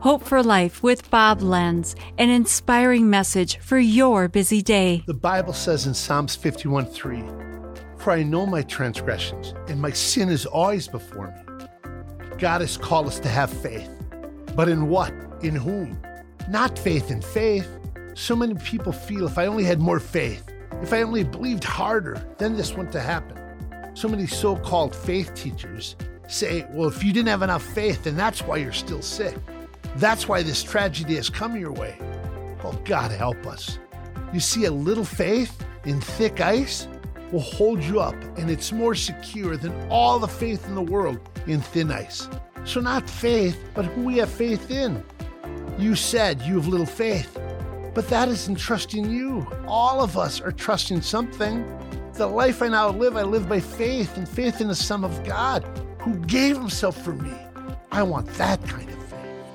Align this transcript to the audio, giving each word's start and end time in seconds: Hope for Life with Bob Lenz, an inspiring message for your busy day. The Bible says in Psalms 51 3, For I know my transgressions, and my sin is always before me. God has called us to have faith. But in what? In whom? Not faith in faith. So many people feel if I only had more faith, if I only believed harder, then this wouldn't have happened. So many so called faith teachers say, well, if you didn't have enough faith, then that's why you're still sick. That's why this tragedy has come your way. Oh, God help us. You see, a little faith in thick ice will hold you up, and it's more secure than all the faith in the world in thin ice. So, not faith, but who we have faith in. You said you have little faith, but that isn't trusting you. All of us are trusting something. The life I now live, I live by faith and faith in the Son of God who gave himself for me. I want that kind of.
Hope 0.00 0.22
for 0.22 0.44
Life 0.44 0.80
with 0.80 1.10
Bob 1.10 1.42
Lenz, 1.42 1.96
an 2.18 2.30
inspiring 2.30 3.10
message 3.10 3.58
for 3.58 3.78
your 3.78 4.28
busy 4.28 4.62
day. 4.62 5.02
The 5.08 5.14
Bible 5.14 5.52
says 5.52 5.88
in 5.88 5.94
Psalms 5.94 6.36
51 6.36 6.86
3, 6.86 7.24
For 7.96 8.12
I 8.12 8.22
know 8.22 8.46
my 8.46 8.62
transgressions, 8.62 9.54
and 9.66 9.82
my 9.82 9.90
sin 9.90 10.28
is 10.28 10.46
always 10.46 10.86
before 10.86 11.34
me. 11.34 11.66
God 12.38 12.60
has 12.60 12.76
called 12.76 13.08
us 13.08 13.18
to 13.18 13.28
have 13.28 13.50
faith. 13.50 13.90
But 14.54 14.68
in 14.68 14.88
what? 14.88 15.12
In 15.42 15.56
whom? 15.56 16.00
Not 16.48 16.78
faith 16.78 17.10
in 17.10 17.20
faith. 17.20 17.68
So 18.14 18.36
many 18.36 18.54
people 18.54 18.92
feel 18.92 19.26
if 19.26 19.36
I 19.36 19.46
only 19.46 19.64
had 19.64 19.80
more 19.80 19.98
faith, 19.98 20.48
if 20.80 20.92
I 20.92 21.02
only 21.02 21.24
believed 21.24 21.64
harder, 21.64 22.24
then 22.38 22.56
this 22.56 22.70
wouldn't 22.74 22.94
have 22.94 23.02
happened. 23.02 23.98
So 23.98 24.06
many 24.06 24.28
so 24.28 24.54
called 24.54 24.94
faith 24.94 25.34
teachers 25.34 25.96
say, 26.28 26.64
well, 26.70 26.86
if 26.86 27.02
you 27.02 27.12
didn't 27.12 27.30
have 27.30 27.42
enough 27.42 27.64
faith, 27.64 28.04
then 28.04 28.16
that's 28.16 28.42
why 28.42 28.58
you're 28.58 28.72
still 28.72 29.02
sick. 29.02 29.34
That's 29.96 30.28
why 30.28 30.42
this 30.42 30.62
tragedy 30.62 31.16
has 31.16 31.30
come 31.30 31.56
your 31.56 31.72
way. 31.72 31.98
Oh, 32.64 32.78
God 32.84 33.10
help 33.10 33.46
us. 33.46 33.78
You 34.32 34.40
see, 34.40 34.66
a 34.66 34.70
little 34.70 35.04
faith 35.04 35.64
in 35.84 36.00
thick 36.00 36.40
ice 36.40 36.86
will 37.32 37.40
hold 37.40 37.82
you 37.82 38.00
up, 38.00 38.14
and 38.36 38.50
it's 38.50 38.72
more 38.72 38.94
secure 38.94 39.56
than 39.56 39.72
all 39.90 40.18
the 40.18 40.28
faith 40.28 40.66
in 40.66 40.74
the 40.74 40.82
world 40.82 41.18
in 41.46 41.60
thin 41.60 41.90
ice. 41.90 42.28
So, 42.64 42.80
not 42.80 43.08
faith, 43.08 43.58
but 43.74 43.86
who 43.86 44.02
we 44.02 44.18
have 44.18 44.30
faith 44.30 44.70
in. 44.70 45.02
You 45.78 45.94
said 45.94 46.42
you 46.42 46.56
have 46.56 46.66
little 46.66 46.86
faith, 46.86 47.38
but 47.94 48.08
that 48.08 48.28
isn't 48.28 48.56
trusting 48.56 49.10
you. 49.10 49.46
All 49.66 50.02
of 50.02 50.18
us 50.18 50.40
are 50.40 50.52
trusting 50.52 51.02
something. 51.02 51.64
The 52.14 52.26
life 52.26 52.62
I 52.62 52.68
now 52.68 52.90
live, 52.90 53.16
I 53.16 53.22
live 53.22 53.48
by 53.48 53.60
faith 53.60 54.16
and 54.16 54.28
faith 54.28 54.60
in 54.60 54.68
the 54.68 54.74
Son 54.74 55.04
of 55.04 55.24
God 55.24 55.64
who 56.00 56.16
gave 56.26 56.56
himself 56.56 57.02
for 57.02 57.14
me. 57.14 57.32
I 57.92 58.02
want 58.02 58.26
that 58.34 58.62
kind 58.66 58.90
of. 58.90 58.97